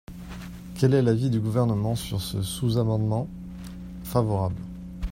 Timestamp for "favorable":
4.03-4.59